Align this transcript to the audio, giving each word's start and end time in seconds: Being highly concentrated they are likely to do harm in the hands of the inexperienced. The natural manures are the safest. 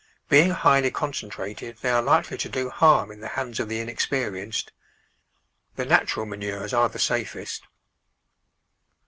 Being 0.29 0.49
highly 0.49 0.89
concentrated 0.89 1.77
they 1.83 1.91
are 1.91 2.01
likely 2.01 2.35
to 2.35 2.49
do 2.49 2.71
harm 2.71 3.11
in 3.11 3.19
the 3.19 3.27
hands 3.37 3.59
of 3.59 3.69
the 3.69 3.79
inexperienced. 3.79 4.71
The 5.75 5.85
natural 5.85 6.25
manures 6.25 6.73
are 6.73 6.89
the 6.89 6.97
safest. 6.97 7.67